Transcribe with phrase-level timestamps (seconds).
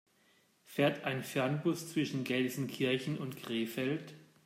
[0.65, 4.15] Fährt ein Fernbus zwischen Gelsenkirchen und Krefeld?